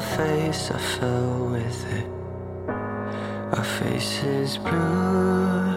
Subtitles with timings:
[0.00, 2.06] Face, I fell with it.
[3.56, 5.74] Our faces blue.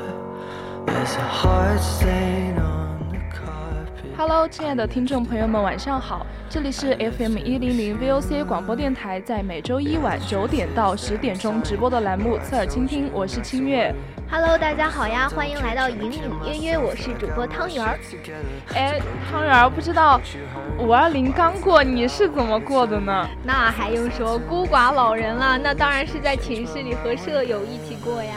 [0.86, 2.83] There's a heart stain on.
[4.26, 6.26] Hello，亲爱的听众朋友们，晚上好！
[6.50, 13.94] 这里是 FM 一零零 VOC 广播电台，在每周一晚九点到十点钟直播的栏目《侧耳倾听》，我是清月。
[14.32, 18.00] Hello，大家好呀，欢迎来到隐隐约约，我是主播汤圆儿。
[18.74, 18.98] 哎，
[19.30, 20.22] 汤圆儿，不知道
[20.80, 23.28] 五二零刚过，你是怎么过的呢？
[23.44, 28.36] 那还用说，孤寡老人了，那当然是在寝室里和舍友一起过呀。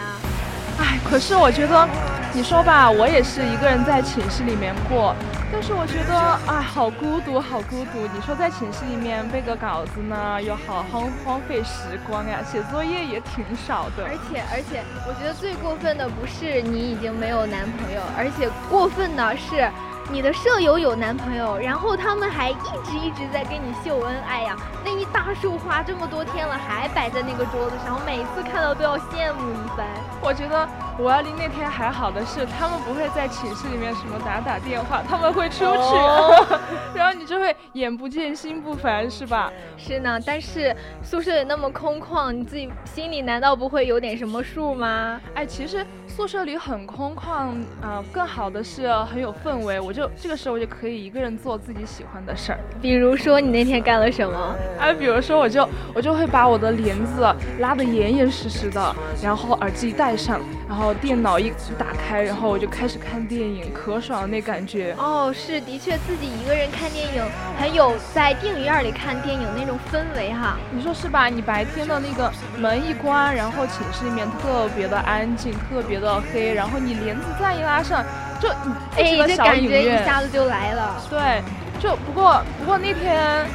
[0.80, 1.88] 哎，可是我觉得，
[2.32, 5.14] 你说吧，我也是一个人在寝室里面过，
[5.52, 8.06] 但是我觉得，哎，好孤独，好孤独。
[8.12, 14.04] 你说在寝室里面背个稿子呢，又好荒荒废时光呀，写作业也挺少的。
[14.04, 19.70] 而且而且，我觉得最过分的不是你已经没有男朋友，而且过分的是。
[20.08, 24.56] 你的舍友有男朋友，然后他们还一直一直在跟你秀恩爱呀。
[24.84, 29.84] 那一大束花这么多天了，还摆在那个桌子上，我每次看到都要羡慕一番。
[30.22, 30.66] 我觉得
[30.98, 36.58] 五二零那天还好的是，他们不会在寝室里面什么打打电话，他们会出去，哦、
[36.94, 39.52] 然后你就会眼不见心不烦，是吧？
[39.76, 45.20] 是呢，但是宿舍里那么空旷，你自己心里难道不会有点什么数吗？
[45.34, 47.48] 哎，其实宿舍里很空旷
[47.82, 49.78] 啊、呃，更好的是很有氛围。
[49.80, 54.54] 我就这个时候我就可以一个人做自己喜欢的事儿，比如说你那天干了什么？
[54.78, 64.94] 哎，比如说我就我就会把我的帘子拉得严严实实的，然后耳机戴上，然后电脑一打开，然后我就开始看电影，可爽了那感觉。
[64.98, 67.24] 哦，是的确自己一个人看电影，
[67.58, 70.58] 很有在电影院里看电影那种氛围哈。
[70.72, 71.30] 你说是吧？
[71.30, 78.04] 你白天的那个门一关，然后寝室里面特别的安静，特别的黑，然后你帘子再一拉上。
[78.40, 78.48] 就
[78.96, 80.94] 哎，这感觉一下子就来了。
[81.08, 81.42] 对，
[81.80, 83.46] 就不过不过那天，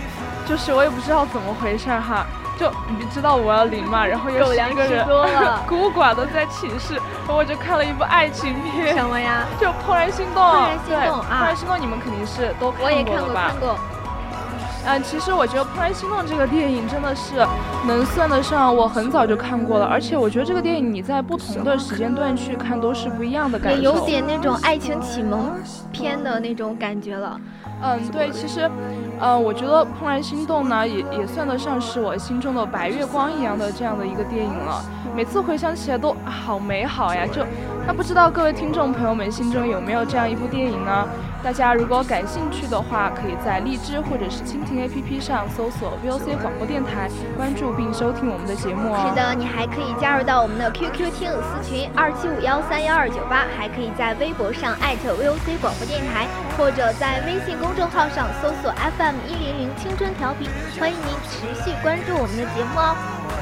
[0.45, 2.25] 就是我也不知道怎么回事哈，
[2.59, 5.05] 就你知道我要领嘛，然后又是一个人
[5.67, 8.95] 孤寡的在寝室，然后我就看了一部爱情片。
[8.95, 9.45] 什么呀？
[9.59, 10.43] 就《怦然心动》。
[10.45, 11.41] 怦然心动啊！
[11.41, 13.49] 怦然心动，你们肯定是都我也看过吧？
[13.49, 13.77] 看过。
[14.83, 17.35] 嗯，其实我觉得《怦然心动》这个电影真的是
[17.87, 25.51] 能算得上我很早就看过了，而且我觉得这个电影你在不同的时间段去看都是不一样的感受，也有点那种爱情启蒙
[25.91, 27.39] 片的那种感觉了。
[27.83, 28.69] 嗯，对，其实，
[29.19, 34.83] 呃，我觉得《怦然心动》呢，也也算得上是我心中的白月光一样的这样的一个电影了。
[35.15, 37.25] 每次回想起来都好美好呀！
[37.25, 37.41] 就
[37.87, 41.07] 那不知道各位听众朋友们心中有没有这样一部电影呢？
[41.43, 49.09] 大家如果感兴趣的话，可以在荔枝或者是蜻蜓 APP 上搜索 VOC 广播电台，关注并收听我们的节目哦。
[49.09, 60.47] 是的，你还可以加入到我们的 QQ 听友私群二七五幺三幺二九八，还可以在微博上艾特 VOC 广播电台，或者在微信公众号上搜索 FM 一零零青春调频，
[60.79, 63.40] 欢迎您持续关注我们的节目哦。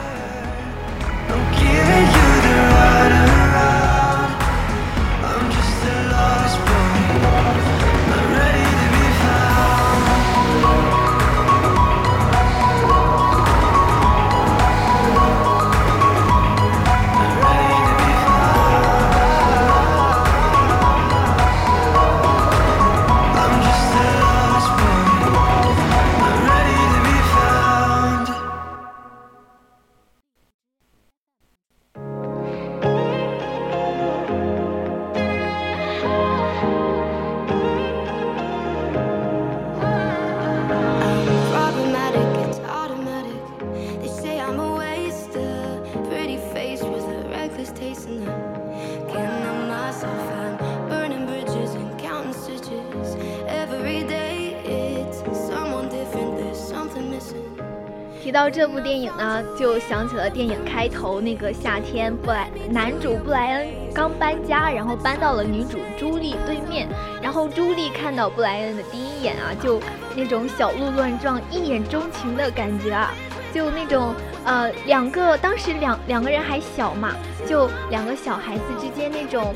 [58.39, 66.87] 到这部电影呢，就想起了电影开头那个夏天，布莱男主布莱恩刚搬家，然后搬到了女主朱莉对面，
[67.21, 69.81] 然后朱莉看到布莱恩的第一眼啊，就
[70.15, 73.13] 那种小鹿乱撞、一眼钟情的感觉啊，
[73.53, 74.15] 就那种
[74.45, 77.13] 呃，两个当时两两个人还小嘛，
[77.45, 79.53] 就两个小孩子之间那种。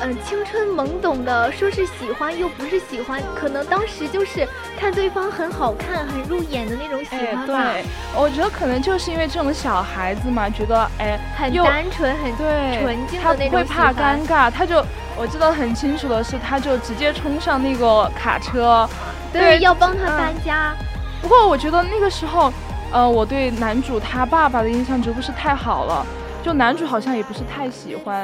[0.00, 4.46] 嗯，青春懵懂的，说是喜欢又不是喜欢，可能当时就是
[4.78, 7.72] 看对方很好看、很入眼的那种喜欢吧。
[7.72, 7.84] 对，
[8.14, 13.48] 我觉得可能就是因为这种小孩子嘛，觉得哎，很单纯、很对纯净的那种。
[13.48, 14.84] 他不会怕尴尬，他就
[15.16, 18.86] 我记得很清楚的是，他就直接冲上那个卡车，
[19.32, 20.74] 对，要帮他搬家。
[21.22, 22.52] 不过我觉得那个时候，
[22.92, 26.06] 呃，我对男主他爸爸的印象就不是太好了，
[26.44, 28.22] 就男主好像也不是太喜欢。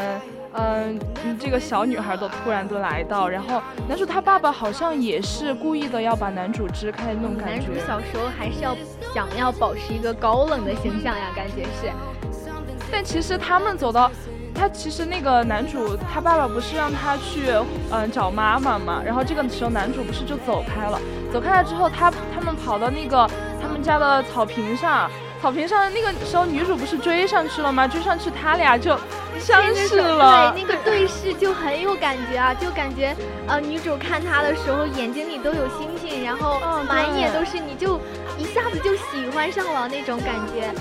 [0.54, 0.98] 嗯，
[1.40, 7.54] 这个小女孩都突然都来到，然后男主他爸爸好像也是故意的要把男主支开那种感觉。
[7.54, 8.76] 男主小时候还是要
[9.14, 11.90] 想要保持一个高冷的形象呀，感觉是。
[12.90, 14.10] 但其实他们走到，
[14.54, 17.50] 他其实那个男主他爸爸不是让他去
[17.90, 21.00] 嗯找妈妈嘛，然后这个时候男主不是就走开了，
[21.32, 23.26] 走开了之后他他们跑到那个
[23.60, 25.10] 他们家的草坪上。
[25.42, 27.84] 草坪上那个时候，女主不是追上去了吗？
[27.88, 28.96] 追上去，他俩就
[29.40, 30.52] 相视了。
[30.54, 33.12] 对，那个对视就很有感觉啊，就感觉
[33.48, 37.98] 呃，女主看他的时候眼睛里都有星星，然后满眼都是，你就
[38.38, 40.72] 一下子就喜欢上了那种感觉。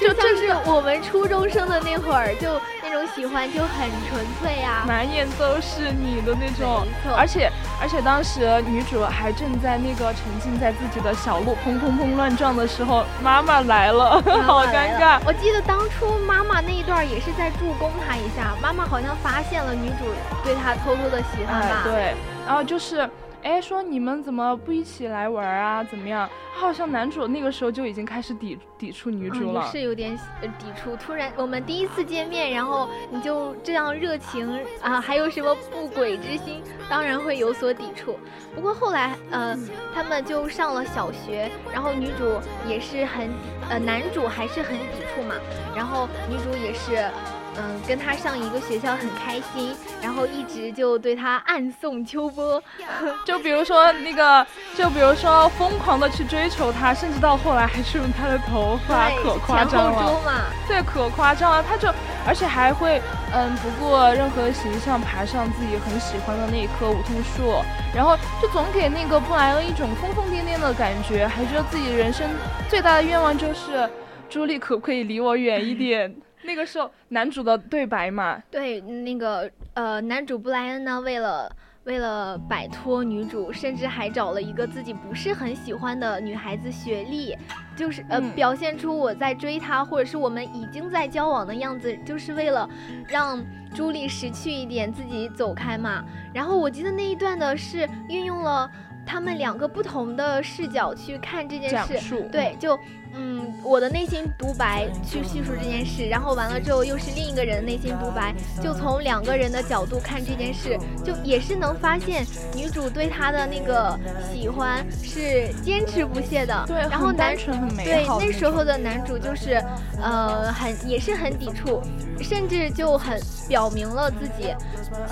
[0.00, 2.48] 就像是我们初中生的那会儿，就
[2.82, 6.86] 那种喜欢就很纯粹呀，满眼都是你的那种。
[7.16, 7.50] 而且
[7.80, 15.18] 而且当时女主还正在那个沉浸在自己的小鹿砰砰砰乱撞的时候，妈妈来了，好尴尬。
[15.26, 20.04] 我记得当初妈妈那一段也是在助攻她一下，妈妈好像发现了女主
[20.42, 21.82] 对她偷偷的喜欢吧。
[21.84, 22.14] 对，
[22.46, 23.08] 然后就是。
[23.44, 25.84] 哎，说你们怎么不一起来玩啊？
[25.84, 26.28] 怎么样？
[26.56, 30.96] 好像男主那个时候就已经开始抵抵触女主了，是有点抵触。
[30.96, 36.62] 突然我们第一次见面，然后你就这样热情啊，还有什么不轨之心？
[36.88, 38.18] 当然会有所抵触。
[38.54, 39.54] 不过后来，呃，
[39.94, 43.28] 他们就上了小学，然后女主也是很，
[43.68, 45.34] 呃，男主还是很抵触嘛，
[45.76, 47.10] 然后女主也是。
[47.56, 52.62] 嗯，跟他上一个学校很开心，然后一直就对他暗送秋波，
[53.24, 54.46] 就比如说那个，
[54.76, 60.20] 就比如说疯狂的去追求他，甚至到后来还去用他的头发，可夸张了。
[60.66, 61.62] 对，可夸张了。
[61.62, 61.88] 他就
[62.26, 63.00] 而且还会，
[63.32, 67.62] 嗯，不顾任何形象爬上自己很喜欢的那一棵梧桐树，
[67.94, 72.28] 然后就总给那个布莱恩一种疯疯癫癫的感觉，还觉得自己人生
[72.68, 73.88] 最大的愿望就是
[74.28, 76.14] 朱莉可不可以离我远一 点。
[76.44, 81.50] 那个时候，男主的对白嘛，对，那个呃，男主布莱恩呢，为了
[81.84, 87.36] 为了摆脱女主，甚至还找了一个自己不是很喜欢的女孩子雪莉，
[87.74, 92.68] 就是呃，表现出我在追她，或者是我们已经在交往的样子，就是为了
[93.08, 93.42] 让
[93.74, 96.04] 朱莉识趣一点，自己走开嘛。
[96.32, 98.70] 然后我记得那一段的是运用了
[99.06, 102.78] 他们两个不同的视角去看这件事，对，就。
[103.16, 113.96] 嗯，我的内心独白去叙述这件事，然后完了之后又是另一个人的内心独白，就从两个人的角度看这件事，就也是能发现女主对他的那个
[114.32, 116.64] 喜欢是坚持不懈的。
[116.66, 119.62] 对，然后男对那时候的男主就是，
[120.02, 121.80] 呃，很也是很抵触，
[122.20, 124.52] 甚至就很表明了自己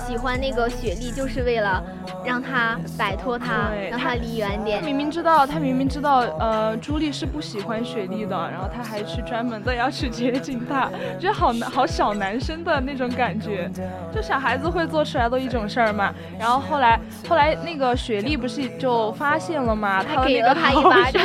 [0.05, 1.81] 喜欢那个雪莉，就是为了
[2.25, 4.81] 让她摆脱他，让他离远点。
[4.81, 7.81] 他明明知道，他明明知道，呃，朱莉是不喜欢。
[7.92, 13.69] 雪莉的，然后他还去专门的要去接近她，觉得好男好小男生的那种感觉，
[14.13, 16.11] 就小孩子会做出来的一种事儿嘛。
[16.39, 20.03] 然后后来后来那个雪莉不是就发现了吗？
[20.03, 21.21] 他给了他一巴掌，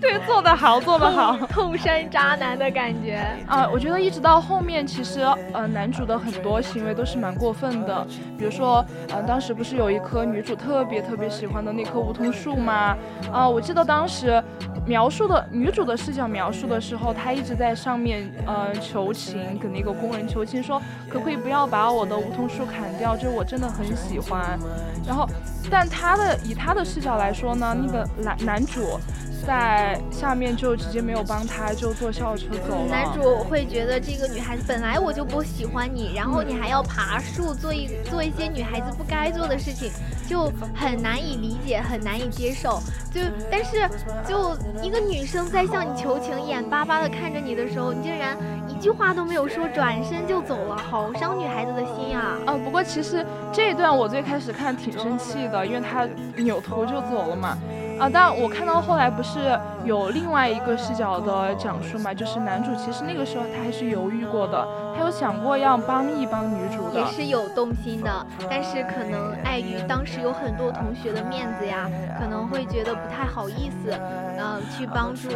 [0.00, 3.68] 对，做得好，做得好，痛山渣男的感觉啊！
[3.72, 8.06] 我觉得一直到后面，其实呃男主的很多行为都是蛮过分的，
[8.38, 12.96] 比如说呃当时不是有一棵女主特别特别喜欢的那棵梧桐树吗？
[13.32, 14.40] 啊，我记得当时
[14.86, 15.87] 描述的女主。
[15.88, 24.58] 的视角描述的时候，他一直在上面，呃，求情，给那个工人求情，说可不可以不要把我的梧桐树砍掉，就我真的很喜欢。
[25.06, 25.26] 然后，
[25.70, 29.00] 但他的以他的视角来说呢，那个男男主。
[29.48, 32.84] 在下面就直接没有帮他，就坐校车走了。
[32.86, 39.90] 男主会觉得这个女孩子本来我就不喜欢你，然后你还要爬树，做一做一些女孩子不该做的事情，
[40.28, 42.78] 就很难以理解，很难以接受。
[43.10, 43.88] 就但是
[44.28, 48.36] 就一个女生在向你求情，眼巴巴的看着你的时候，你竟然
[48.68, 52.36] 一句话都没有说，转身就走了，好伤女孩子的心啊！
[52.46, 57.56] 呃，不过其实这一段我最开始看挺生气的，因为他扭头就走了嘛。
[57.98, 71.90] 啊，但我看到后来不是有另外一个视角的讲述嘛，就是男主其实那个时候他还是犹豫过的，他有想过要帮一帮女主的，也是有动心的，但是可能碍于当时有很多同学的面子呀，
[72.20, 73.92] 可能会觉得不太好意思，
[74.38, 75.28] 嗯，去帮助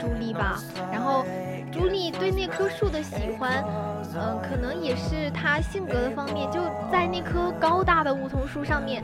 [0.00, 0.58] 朱莉吧。
[0.92, 1.24] 然后
[1.72, 3.64] 朱莉对那棵树的喜欢。
[4.18, 6.60] 嗯，可能也是他性格的方面，就
[6.90, 9.02] 在那棵高大的梧桐树上面，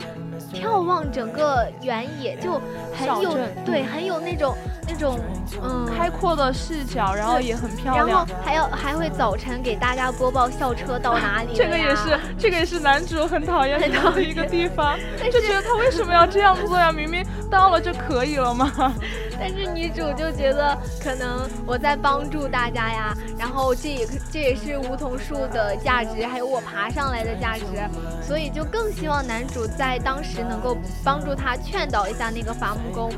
[0.53, 2.61] 眺望整个原野，就
[2.97, 4.55] 很有对，很有那种
[4.87, 5.19] 那种
[5.61, 8.07] 嗯开阔的视角，然后也很漂亮。
[8.07, 11.53] 然后还要还会早晨给大家播报校车到哪里。
[11.57, 14.97] 这个也是，这个也是男主很讨厌的一个地方，
[15.31, 16.91] 就觉得他为什么要这样做呀？
[16.91, 18.71] 明明到了就可以了嘛。
[19.39, 27.65] 但是女主就觉得可能我在帮助大家呀，然后这也这也是梧桐树的价值，还有我爬上来的价值，
[28.21, 33.11] 所以就更希望男主在当时能够帮助他劝导一下那个伐木工。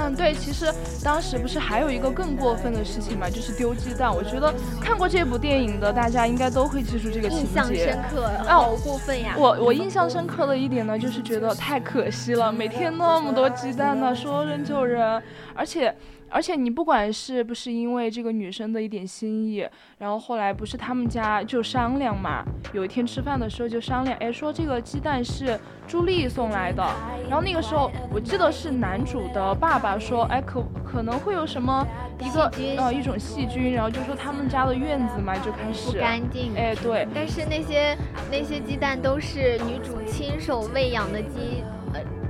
[0.00, 0.72] 嗯，对，其实
[1.02, 4.14] 当时不是还有一个更过分的事情嘛，就是丢鸡蛋。
[4.14, 9.34] 我觉得看过这部电影的大家应该都会记住这个情节，印象深刻，好过分呀！
[9.36, 15.20] 我我印象深刻的一点呢，就是觉得太可惜了，每天那么多鸡蛋呢，说扔就扔，
[15.54, 15.92] 而且。
[16.30, 19.66] 而且你不管是不是因为这个女生的一点心意，
[19.98, 26.82] 然后后来不是他们家就商量嘛，有一天吃饭的时候就商量，哎，说这个鸡蛋是朱莉送来的，
[27.28, 31.86] 然后那个时候我记得是男主的爸爸说，哎，可可能会有什么
[32.20, 37.96] 一个呃一种细菌，然后就说他们家的院子嘛就开始不干净，哎对，但是那些
[38.30, 41.62] 那些鸡蛋都是女主亲手喂养的鸡。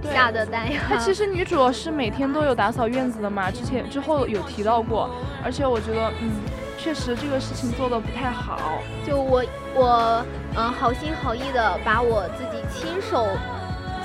[0.05, 5.11] 下的单呀，她其实女主是每天都有打扫院子的嘛，之前之后有提到过，
[5.45, 6.31] 而且我觉得，嗯，
[6.79, 8.81] 确实这个事情做的不太好。
[9.07, 10.25] 就我我
[10.55, 13.27] 嗯好心好意的把我自己亲手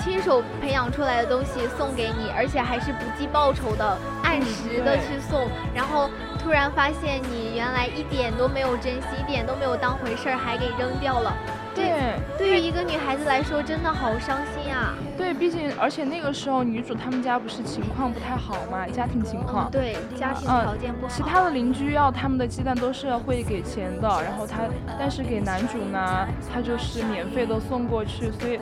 [0.04, 11.34] 亲手培养出来的东西送给你，而且还是不计报酬的，按时的去送，然后突然发现你原来一点都没有珍惜，一点都没有当回事儿，还给扔掉了。
[11.76, 14.96] 对，对于一个女孩子来说，真的好伤心啊。
[15.18, 19.70] 对，毕竟而且那个时候女主他们家不是情况不太好嘛，家庭情况。
[19.72, 21.14] 对，家庭条件不好。
[21.14, 24.60] 其他的邻居要他们的鸡蛋都是会给钱的，然后他
[25.00, 28.60] 但是给男主呢，他就是免费的送过去，所以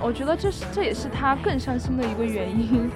[0.00, 2.90] 我觉得这是这也是他更伤心的一个原因。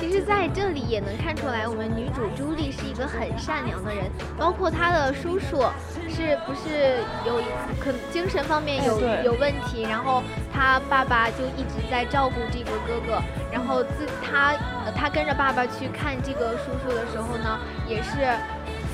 [0.00, 4.04] 其实在这里也能看出来，我们女主朱莉是一个很善良的人，
[4.36, 5.62] 包括她的叔叔
[6.08, 7.40] 是不是有
[7.80, 10.22] 可精神方面有有问题，然后
[10.52, 14.54] 她爸爸就一直在照顾这个哥哥，然后自她
[14.94, 17.58] 她跟着爸爸去看这个叔叔的时候呢，
[17.88, 18.10] 也是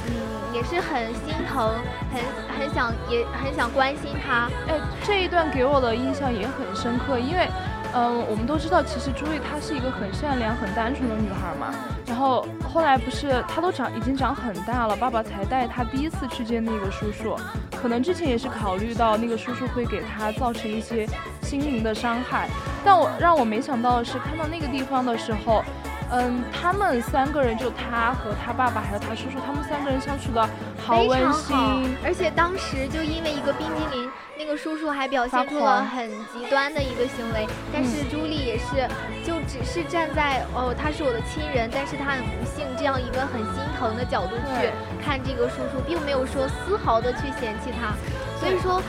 [0.06, 0.12] 嗯
[0.54, 1.74] 也是很心疼，
[2.12, 4.48] 很很想也很想关心他。
[4.68, 7.48] 哎，这一段给我的印象也很深刻，因为。
[7.94, 11.74] 嗯，我们都知道，其实朱莉她是一个很善良、很单纯的女孩嘛。
[12.06, 17.36] 然后后来不是她都长已经长很大了，爸爸才带她第一次去见那个叔叔。
[17.80, 21.06] 可能之前也是考虑到那个叔叔会给她造成一些
[21.42, 22.48] 心灵的伤害，
[22.84, 25.64] 但我让我没想到的是，看到那个地方的时候。
[26.12, 30.44] 嗯，他们三个人就他和他爸爸还有他叔叔，他们三个人相处的
[30.84, 31.56] 好温馨。
[32.04, 37.46] 而且当时就因为一个冰激凌，那个叔叔还表现出了很极端的一个行为。
[37.70, 38.88] 但是朱莉也是，
[39.22, 44.72] 就只是站在哦，他是我的亲人，但是他很不幸这样一个很心疼的角度去
[45.04, 47.92] 看这个叔叔，并没有说丝毫的去嫌弃他。
[48.40, 48.80] 所以说。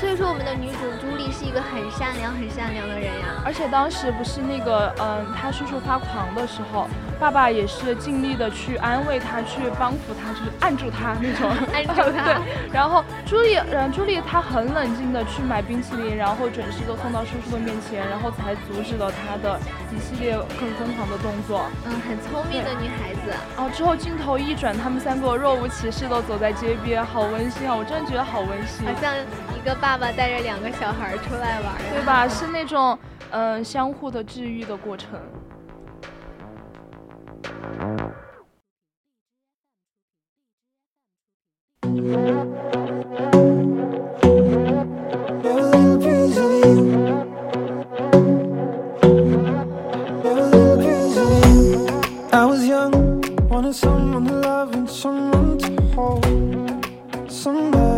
[0.00, 3.40] 所以说，我们的女主朱莉是一个很善良、很善良的人呀。
[3.44, 6.88] 而且当时不是那个，嗯，他叔叔发狂的时候，
[7.24, 12.34] 爸爸也是尽力的去安慰他，去帮扶他，就是按住他那种，按住他。
[12.36, 12.70] 对。
[12.70, 19.58] 然后朱莉，嗯，朱莉她很冷静的去买冰淇淋，然后准时的送到叔叔的面前，然后才阻止了他的
[19.90, 21.64] 一系列更疯狂的动作。
[21.86, 23.32] 嗯，很聪明的女孩子。
[23.56, 27.74] 哦，之后镜头一转，他们三个若无其事的走在街边，好温馨啊！
[27.74, 29.74] 我真的觉得好温馨，好像一个。
[29.80, 32.28] 爸爸带着两个小孩出来玩，对吧？
[32.28, 32.98] 是那种，
[33.30, 35.08] 嗯，相互的治愈的过程。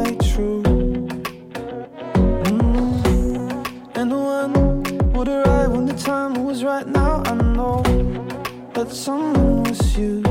[0.06, 0.62] quite true.
[2.44, 3.96] Mm.
[3.96, 4.12] And
[5.16, 7.22] would arrive when the time was right now?
[7.26, 7.82] I know
[8.74, 10.22] that someone was you.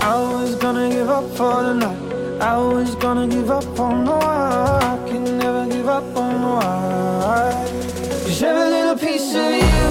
[0.00, 2.02] I was gonna give up for the night.
[2.40, 4.98] I was gonna give up on the why.
[5.08, 7.52] Can never give up on the why.
[8.48, 9.86] Every little piece of you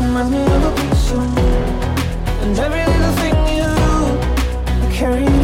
[0.00, 1.48] reminds me of a piece of me.
[2.42, 3.92] And every little thing you do,
[4.84, 5.37] I carry.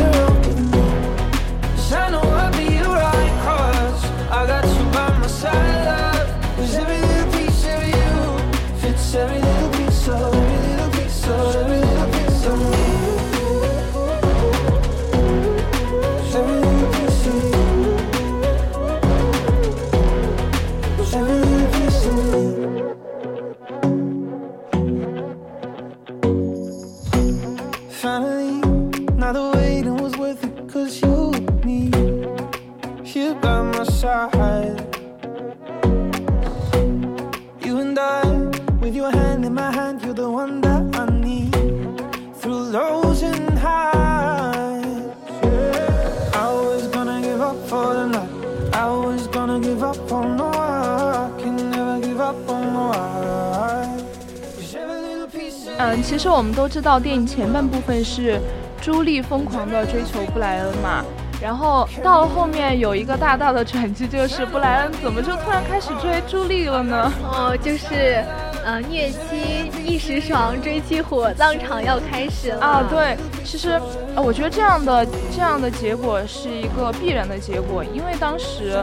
[56.64, 58.40] 都知道，电影前半部分是
[58.80, 61.04] 朱莉疯狂的追求布莱恩嘛，
[61.38, 67.12] 然后到了后面有一个大大的转机，就是布莱恩怎么就突然开始追朱莉了呢？
[67.22, 68.24] 哦，就是，
[68.64, 73.78] 呃，虐妻一时爽，追妻火葬场要开始了啊，，对，其实
[74.16, 78.82] 呃，我觉得这样的这样的结果是一个必然的结果，因为当时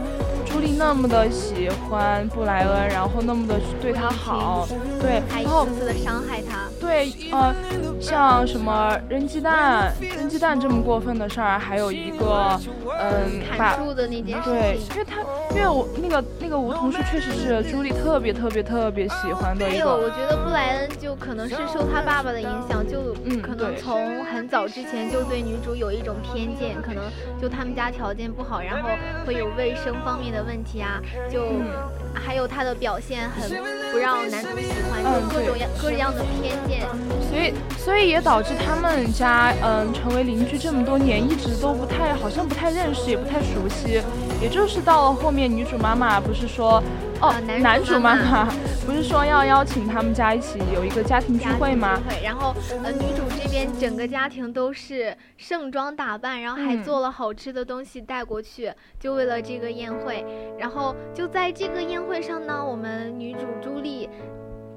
[0.51, 4.67] 朱莉那么的喜欢布莱恩，然后那么的对他好，
[4.99, 6.67] 对，然后次次的伤害他。
[6.79, 7.55] 对，呃，
[8.01, 12.59] 像什么扔鸡蛋、扔鸡蛋这么过分的事儿，还有一个，
[12.99, 14.95] 嗯，把砍树的那件事对，情。
[14.95, 15.21] 因为他，
[15.55, 27.03] 因为我那个那个梧桐树确实是朱莉特别特别特别喜欢的还有，我觉得布莱恩就可能是受他爸爸的影响，就嗯可能对从很早之前就对女主有一种偏见，可能
[27.39, 28.89] 就他们家条件不好，然后
[29.25, 31.01] 会有卫生方面的问题啊，
[31.31, 31.65] 就嗯
[32.13, 33.49] 还有他的表现很
[33.91, 36.81] 不让男主喜欢，嗯就各种样各样的偏见。
[37.29, 44.01] 所以所以也导致他们家嗯成为邻居这么多年，一直都不太好像不太认识，也不太熟悉。
[44.41, 46.81] 也就是到了后面，女主妈妈不是说，
[47.21, 48.53] 哦啊，男主男主妈妈妈妈
[48.85, 51.95] 不是说要邀请他们家一起有一个家庭聚会吗？
[51.97, 60.25] 聚会然后呃，女主这边整个家庭都是盛装打扮，然后还嗯做了好吃的东西带过去，就为了这个宴会。
[60.57, 64.09] 然后就在这个宴会上呢，我们女主朱莉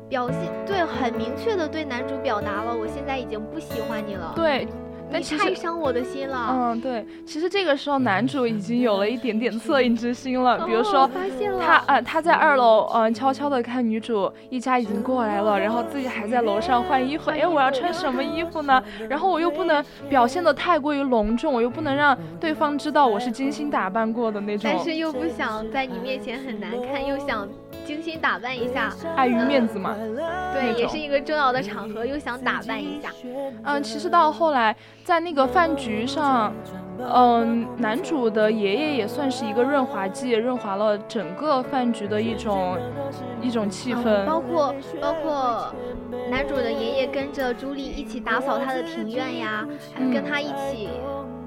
[0.07, 4.69] 表现对很明确的对男主表达了，我现在已经不喜欢你了，对，
[5.11, 5.45] 但你其实。
[5.45, 6.49] 太伤我的心了。
[6.51, 18.83] 嗯，对，其实这个时候男主已经有了一点点恻隐之心了，比如哦说发现了他呃他在二楼嗯、呃、悄悄的看女主一家已经过来了，然后自己还在楼上换衣服，哎我要穿什么衣服呢？
[19.09, 27.47] 然后我又不能表现的太过于隆重，我又不能让对方知道我是精心打扮过的那种，但是又不想在你面前很难看，又想
[27.85, 29.95] 精心打扮一下，碍于面子嘛。
[30.53, 33.11] 对，也是一个重要的场合，又想打扮一下。
[33.65, 36.53] 嗯，其实到后来在那个饭局上。
[37.13, 42.79] 嗯，男主的爷爷也算是一个润滑剂，润滑了整个饭局的一种
[43.43, 44.05] 一种气氛。
[44.05, 45.75] 嗯包括包括
[46.31, 50.89] 男主的爷爷跟着朱莉一起打扫他的庭院呀，还嗯跟他一起，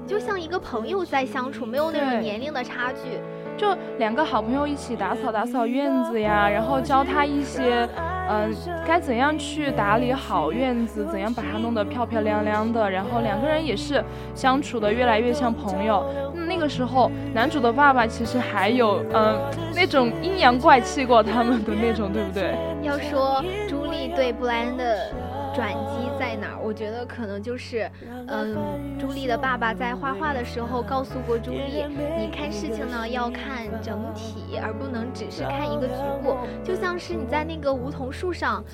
[0.06, 3.18] 就像一个朋友在相处，没有那种年龄的差距。
[3.58, 7.86] 就两个好朋友一起打扫打扫院子呀，然后教他一些，
[8.30, 8.54] 嗯、
[8.86, 16.06] 该怎样去打理好院子，怎样把它弄得漂漂亮亮的，然后两个人也是相处的越来越像朋友。
[16.46, 19.36] 那个时候，男主的爸爸其实还有嗯、
[19.74, 22.56] 那种阴阳怪气过他们的那种，对不对？
[22.82, 25.10] 要说朱莉对布莱恩的
[25.58, 27.90] 转机在哪儿，我觉得可能就是，
[28.28, 31.84] 嗯，朱莉的爸爸在画画的时候告诉过朱莉，
[32.16, 36.36] 你看事情呢要看整体，而不能只是看一个局部。
[36.62, 38.64] 就像是你在那个梧桐树上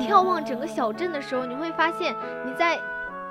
[0.00, 2.80] 眺望整个小镇的时候，你会发现你在。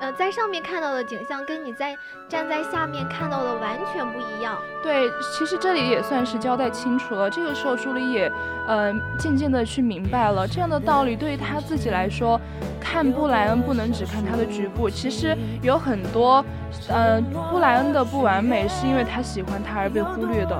[0.00, 1.96] 呃，在上面看到的景象跟你在
[2.28, 4.58] 站在下面看到的完全不一样。
[4.82, 7.28] 对，其实这里也算是交代清楚了。
[7.28, 8.32] 这个时候，朱莉也，
[8.66, 11.14] 嗯、渐渐的去明白了这样的道理。
[11.14, 12.40] 对于她自己来说，
[12.80, 16.42] 看布莱恩不能只看他的局部，其实有很多，
[16.88, 20.58] 呃，布莱恩的不完美是因为他喜欢他而被忽略的。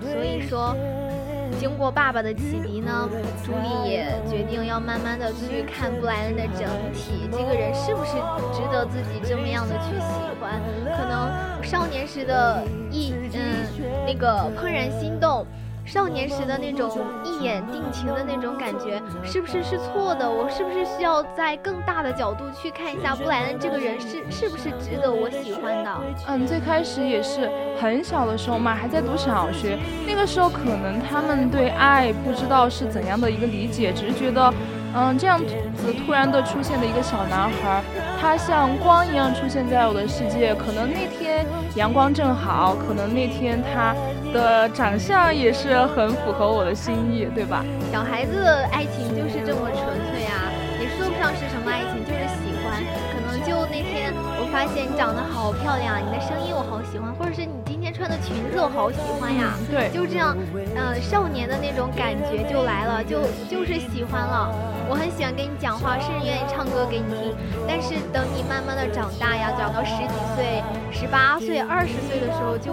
[0.00, 0.76] 所以说，
[1.62, 3.08] 经过爸爸的启迪呢，
[3.46, 8.14] 朱莉也决定要慢慢的去看布莱恩的整体，这个人是不是
[8.52, 10.60] 值得自己这么样的去喜欢？
[10.96, 13.64] 可能少年时的一嗯
[14.04, 15.46] 那个怦然心动。
[15.84, 16.90] 少年时的那种
[17.24, 20.30] 一眼定情的那种感觉，是不是是错的？
[20.30, 26.00] 我是不是需要在更大的角度去看一下布莱恩这个人是是不是值得我喜欢的？
[26.28, 34.52] 嗯，最开始也是很小的时候嘛，还在读小学，那个时候可能他们对爱不知道是怎样的一个理解，只是觉得
[34.94, 37.82] 嗯，这样子突然的出现的一个小男孩，
[38.20, 40.54] 他像光一样出现在我的世界。
[40.54, 43.94] 可能那天阳光正好，可能那天他
[44.32, 47.64] 的长相也是很符合我的心意，对吧？
[47.92, 52.82] 小孩子的爱情就是这么纯粹啊，也说不上是什么爱情，就是喜欢。
[53.12, 57.92] 可能就那天我发现你长得好漂亮，你的声音我好喜欢，或者是你今天。
[57.92, 60.34] 穿的裙子我好喜欢呀，对，就这样，
[60.74, 64.48] 呃，少年的那种感觉就来了，就就是喜欢了。
[64.88, 67.36] 我很喜欢跟你讲话，甚至愿意唱歌给你听。
[67.68, 72.72] 但是等你慢慢的长大呀，长到十几岁、十八岁、二十岁的时候，就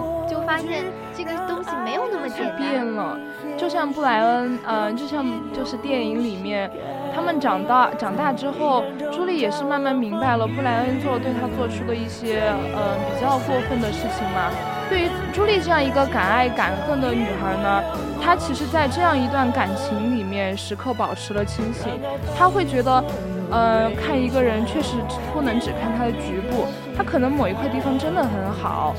[0.50, 0.84] 发现
[1.16, 2.56] 这个东西没有那么简单。
[2.56, 3.16] 变了，
[3.56, 6.68] 就像布莱恩，嗯，就像就是电影里面。
[7.14, 8.82] 他们长大长大之后，
[9.12, 12.40] 朱莉也是慢慢明白了布莱恩做对她做出的一些
[12.74, 14.50] 呃比较过分的事情嘛。
[14.88, 17.82] 对于朱莉这样一个敢爱敢恨的女孩呢，
[18.20, 21.92] 她其实，在这样一段感情里面，时刻保持了清醒。
[22.36, 23.04] 她会觉得，
[23.52, 24.96] 呃，看一个人确实
[25.32, 28.96] 不能只看他的局部，他可能某一块地方真的很好。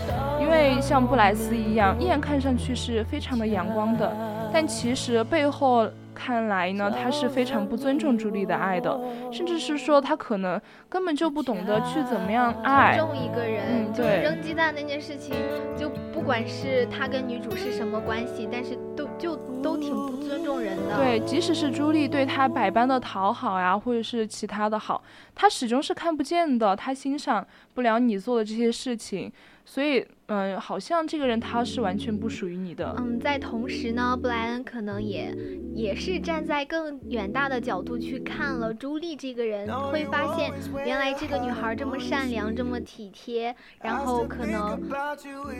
[0.51, 4.13] 因为像布莱斯一样，一眼看上去是非常的阳光的，
[4.51, 5.89] 但其实背后。
[6.13, 8.99] 看来呢，他是非常不尊重朱莉的爱的，
[9.31, 13.63] 甚至是说他可能根本就不懂得去怎么样爱尊重一个人。
[13.69, 15.33] 嗯，对，扔鸡蛋那件事情，
[15.75, 20.97] 就不管是他跟女主是什么关系，但是都就都挺不尊重人的。
[20.97, 25.01] 对，即使是朱莉对他百般的讨好呀，或者是其他的好，
[25.33, 29.31] 他始终是看不见的，他欣赏不了你做的这些事情。
[29.73, 32.93] 所以，嗯，好像这个人他是完全不属于你的。
[32.97, 35.33] 嗯，在同时呢，布莱恩可能也
[35.73, 40.51] 也是站在更远大的角度去看了朱莉这个人，会发现
[40.85, 44.77] 原来这个女孩这么善良，这么体贴，然后可能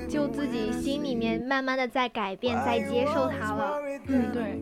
[0.09, 3.79] 就自己心里面慢慢的在改变，在接受她了。
[4.07, 4.59] 嗯，对。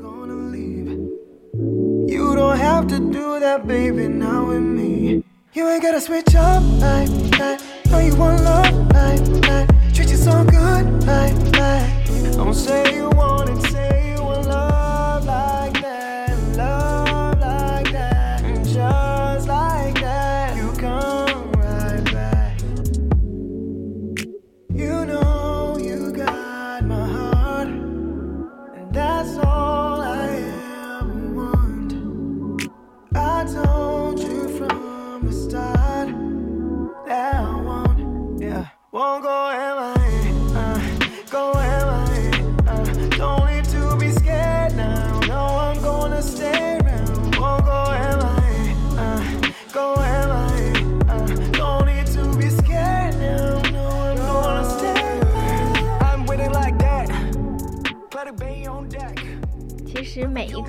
[12.35, 13.38] Don't say you won't.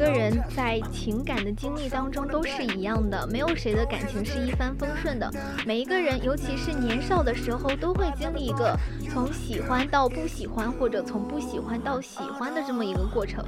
[0.01, 5.31] 个人在情感的经历当中都是一样的，没有谁的感情是一帆风顺的。
[5.67, 8.75] 每一个人，尤其是年少的时候，都会经历一个
[9.13, 13.45] 从喜欢到不喜欢，或者从不喜欢到喜欢的这么一个过程。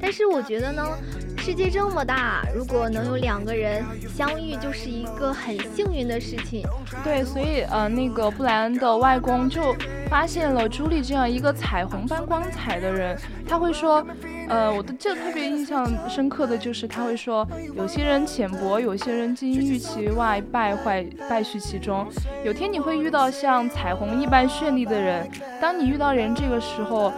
[0.00, 0.86] 但是我觉得呢，
[1.38, 6.64] 世界这么大，如果能有两个人相遇，就是一个很幸运的事情。
[7.02, 9.74] 对，所以呃，那个布莱恩的外公就
[10.08, 14.06] 发现了朱莉这样一个彩虹般光彩的人，他会说。
[14.48, 22.06] 呃，我的这特别印象深刻的就是他会说，有些人浅薄，有些人金玉其外，败坏败絮其中。
[22.44, 25.28] 有天你会遇到像彩虹一般绚丽的人，
[25.60, 27.12] 当你遇到人这个时候，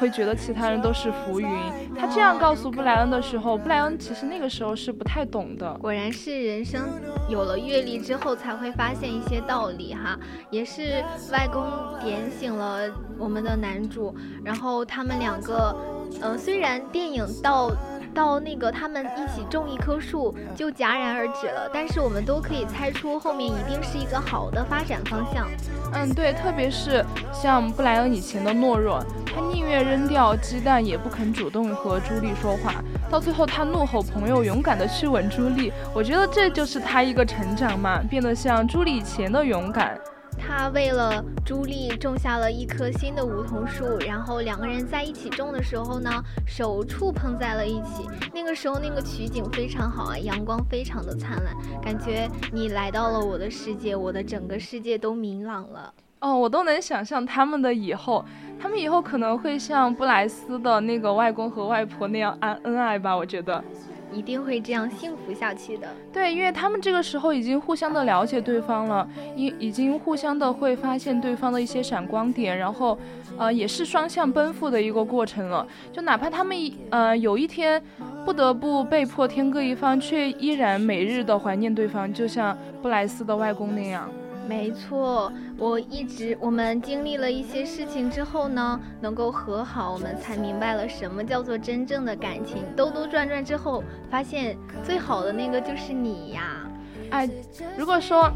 [0.00, 1.48] 会觉得其他人都是浮云。
[1.96, 5.72] 他这样告诉布莱恩的时候，布莱恩其实那个时候是不太懂的。
[5.74, 6.88] 果然是人生
[7.28, 10.18] 有了阅历之后才会发现一些道理哈，
[10.50, 11.64] 也是外公
[12.02, 14.12] 点醒了我们的男主，
[14.44, 15.74] 然后他们两个。
[16.20, 17.70] 嗯，虽然电影到
[18.14, 25.48] 到那个他们一起种一棵树就戛然而止了，但是我们都可以猜出后面一定是一个好的发展方向。
[25.94, 32.74] 嗯，对，特别是像布莱恩以前的懦弱，他宁愿扔掉鸡蛋也不肯主动和朱莉说话，
[33.10, 35.72] 到最后他怒吼朋友，勇敢的去吻朱莉。
[35.94, 39.98] 我觉得这就是他一个成长嘛，变得像朱莉以前的勇敢。
[40.44, 46.10] 他为了朱莉种下了一棵新的梧桐树，然后两个人在一起种的时候呢，
[46.44, 48.08] 手触碰在了一起。
[48.34, 55.94] 那个时候那个取景非常好啊，阳光非常的灿烂，感觉你来到了我的世界，我的整个世界都明朗了。
[56.18, 58.24] 哦，我都能想象他们的以后，
[58.60, 63.16] 他们以后可能会像布莱斯的那个外公和外婆那样安恩爱吧？
[63.16, 63.62] 我觉得。
[64.12, 65.88] 一定会这样幸福下去的。
[66.12, 72.98] 对，因为他们这个时候已经互相的了解对方了，已已经互相的会发现对方的一些闪光点，然后，
[73.38, 75.66] 呃，也是双向奔赴的一个过程了。
[75.92, 76.56] 就哪怕他们
[76.90, 77.82] 呃有一天
[78.24, 84.08] 不得不被迫天各一方，却依然每日的怀念对方，就像布莱斯的外公那样。
[84.48, 92.64] 没错，我一直我们经历了一些事情之后呢，能够和好，我们才明白了什么叫做真正的感情。
[92.76, 96.66] 兜兜转转之后，发现最好的那个就是你呀！
[97.10, 97.28] 哎，
[97.76, 98.30] 如果说，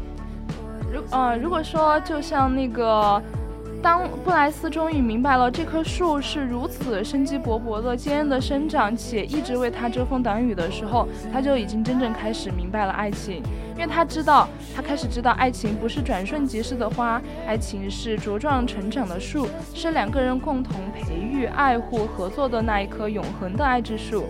[0.91, 3.21] 如呃，如果说就像那个。
[3.79, 13.43] 当布莱斯终于明白了这棵树是如此生机勃勃的、坚韧的生长，且一直为他遮风挡雨的时候，他就已经真正开始明白了爱情。
[13.77, 24.25] 因为他知道，他开始知道，爱情不是转瞬即逝的花，爱情是茁壮成长的树，是两个人共同培育、爱护、合作的那一棵永恒的爱之树。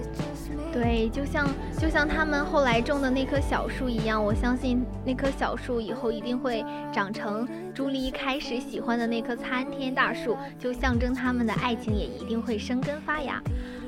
[0.74, 1.48] 对，就像
[1.80, 13.42] 就像他们后来种的那棵小树一样，我相信那棵小树以后一定会长成朱莉一开始喜欢的那棵参天大树，就象征他们的爱情也一定会生根发芽。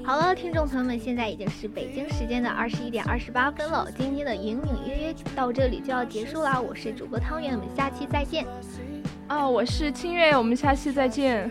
[0.03, 6.59] 好了，听众朋友们，现在已经是北京时间的二十一点二十八分了，今天的隐隐约约到这里就要结束了。
[6.59, 8.45] 我是主播汤圆，我们下期再见。
[9.29, 11.49] 哦，我是清月，我们下期再见。